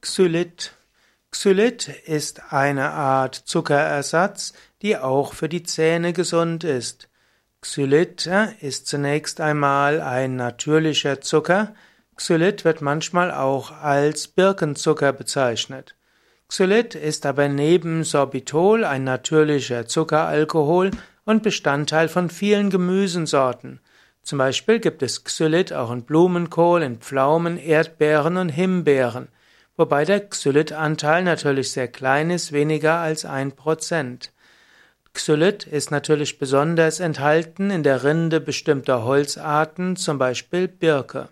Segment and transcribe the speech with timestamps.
[0.00, 0.74] Xylit.
[1.32, 7.08] Xylit ist eine Art Zuckerersatz, die auch für die Zähne gesund ist.
[7.62, 8.30] Xylit
[8.60, 11.74] ist zunächst einmal ein natürlicher Zucker.
[12.14, 15.96] Xylit wird manchmal auch als Birkenzucker bezeichnet.
[16.46, 20.92] Xylit ist aber neben Sorbitol ein natürlicher Zuckeralkohol
[21.24, 23.80] und Bestandteil von vielen Gemüsensorten.
[24.22, 29.26] Zum Beispiel gibt es Xylit auch in Blumenkohl, in Pflaumen, Erdbeeren und Himbeeren
[29.78, 34.32] wobei der Xylit-Anteil natürlich sehr klein ist, weniger als ein Prozent.
[35.14, 41.28] Xylit ist natürlich besonders enthalten in der Rinde bestimmter Holzarten, zum Beispiel Birke.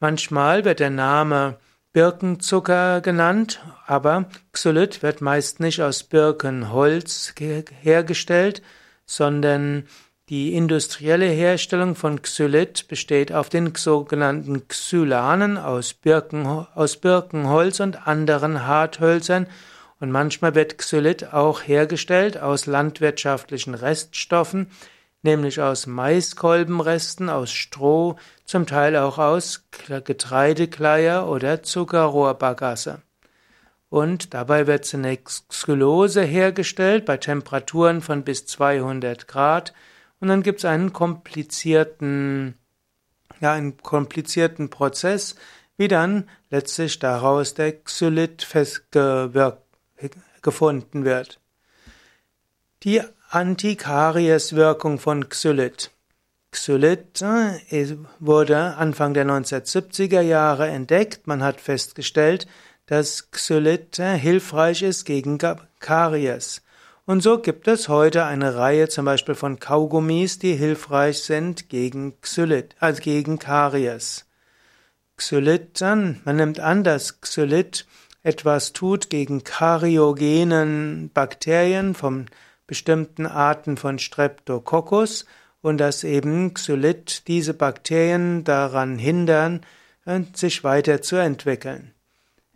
[0.00, 1.58] Manchmal wird der Name
[1.92, 8.60] Birkenzucker genannt, aber Xylit wird meist nicht aus Birkenholz hergestellt,
[9.06, 9.86] sondern
[10.28, 18.08] die industrielle Herstellung von Xylit besteht auf den sogenannten Xylanen aus, Birken, aus Birkenholz und
[18.08, 19.46] anderen Harthölzern
[20.00, 24.68] und manchmal wird Xylit auch hergestellt aus landwirtschaftlichen Reststoffen,
[25.22, 33.00] nämlich aus Maiskolbenresten, aus Stroh, zum Teil auch aus Getreidekleier oder Zuckerrohrbagasse.
[33.88, 39.72] Und dabei wird zunächst Xylose hergestellt bei Temperaturen von bis 200 Grad
[40.20, 42.54] und dann gibt es einen komplizierten,
[43.40, 45.36] ja, einen komplizierten Prozess,
[45.76, 48.46] wie dann letztlich daraus der Xylit
[50.42, 51.40] gefunden wird.
[52.82, 55.90] Die Antikarieswirkung von Xylit.
[56.52, 61.26] Xylit äh, wurde Anfang der 1970er Jahre entdeckt.
[61.26, 62.46] Man hat festgestellt,
[62.86, 65.38] dass Xylit äh, hilfreich ist gegen
[65.80, 66.62] Karies.
[67.08, 72.20] Und so gibt es heute eine Reihe zum Beispiel von Kaugummis, die hilfreich sind gegen
[72.20, 74.26] Xylit, also gegen Karies.
[75.16, 77.86] Xylit man nimmt an, dass Xylit
[78.24, 82.26] etwas tut gegen kariogenen Bakterien von
[82.66, 85.26] bestimmten Arten von Streptococcus
[85.62, 89.60] und dass eben Xylit diese Bakterien daran hindern,
[90.06, 91.94] äh, sich weiterzuentwickeln.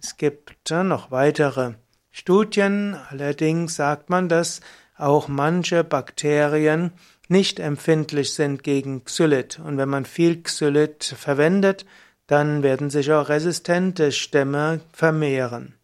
[0.00, 1.74] Es gibt noch weitere
[2.18, 4.62] Studien allerdings sagt man, dass
[4.96, 6.92] auch manche Bakterien
[7.28, 9.58] nicht empfindlich sind gegen Xylit.
[9.62, 11.84] Und wenn man viel Xylit verwendet,
[12.26, 15.74] dann werden sich auch resistente Stämme vermehren.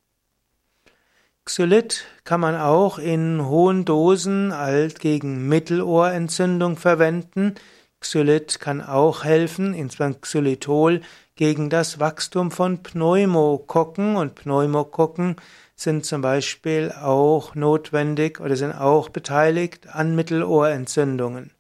[1.45, 7.57] Xylit kann man auch in hohen Dosen als gegen Mittelohrentzündung verwenden.
[8.01, 11.03] Xylit kann auch helfen, insbesondere Xylitol,
[11.37, 15.37] gegen das Wachstum von Pneumokokken und Pneumokokken
[15.83, 21.53] sind zum Beispiel auch notwendig oder sind auch beteiligt an Mittelohrentzündungen.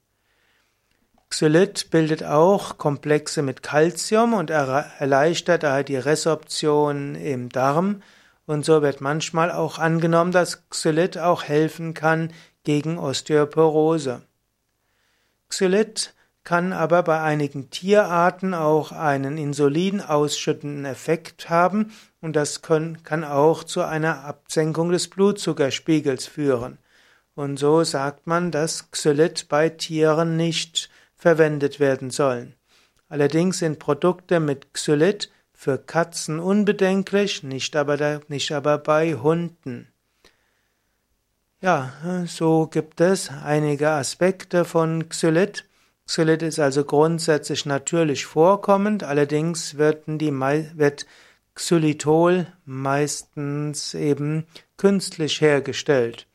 [1.28, 8.02] Xylit bildet auch Komplexe mit Calcium und erleichtert daher die Resorption im Darm.
[8.44, 12.32] Und so wird manchmal auch angenommen, dass Xylit auch helfen kann
[12.64, 14.22] gegen Osteoporose.
[15.48, 16.14] Xylit
[16.44, 23.24] kann aber bei einigen Tierarten auch einen Insulin ausschüttenden Effekt haben und das können, kann
[23.24, 26.78] auch zu einer Absenkung des Blutzuckerspiegels führen.
[27.34, 32.54] Und so sagt man, dass Xylit bei Tieren nicht verwendet werden sollen.
[33.08, 39.88] Allerdings sind Produkte mit Xylit für Katzen unbedenklich, nicht aber, da, nicht aber bei Hunden.
[41.60, 41.92] Ja,
[42.26, 45.64] so gibt es einige Aspekte von Xylit.
[46.12, 51.06] Xylit ist also grundsätzlich natürlich vorkommend, allerdings werden die, wird
[51.54, 54.44] Xylitol meistens eben
[54.76, 56.26] künstlich hergestellt.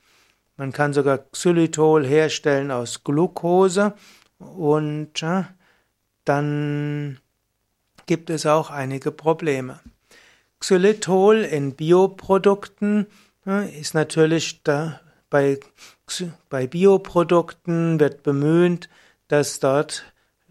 [0.56, 3.94] Man kann sogar Xylitol herstellen aus Glucose
[4.40, 5.44] und äh,
[6.26, 7.20] dann
[8.08, 9.80] gibt es auch einige Probleme.
[10.60, 13.06] Xylitol in Bioprodukten
[13.46, 15.60] äh, ist natürlich da bei,
[16.50, 18.90] bei Bioprodukten wird bemüht,
[19.28, 20.04] dass dort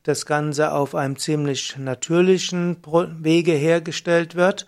[0.02, 4.66] das Ganze auf einem ziemlich natürlichen Wege hergestellt wird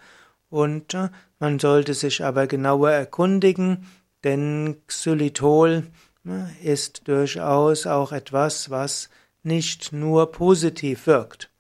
[0.50, 3.86] und äh, man sollte sich aber genauer erkundigen,
[4.24, 5.86] denn Xylitol
[6.26, 9.08] äh, ist durchaus auch etwas, was
[9.42, 11.50] nicht nur positiv wirkt.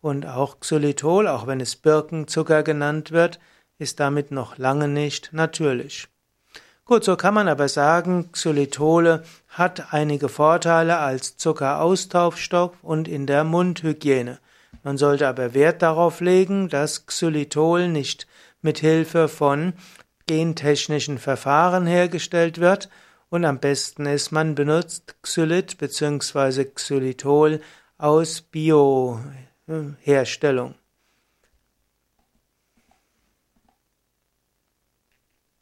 [0.00, 3.38] Und auch Xylitol, auch wenn es Birkenzucker genannt wird,
[3.78, 6.08] ist damit noch lange nicht natürlich.
[6.84, 9.24] Gut, so kann man aber sagen, Xylitole
[9.54, 14.38] hat einige Vorteile als Zuckeraustauschstoff und in der Mundhygiene.
[14.82, 18.26] Man sollte aber Wert darauf legen, dass Xylitol nicht
[18.62, 19.74] mit Hilfe von
[20.26, 22.88] gentechnischen Verfahren hergestellt wird
[23.30, 26.64] und am besten ist, man benutzt Xylit bzw.
[26.66, 27.60] Xylitol
[27.96, 30.74] aus Bioherstellung.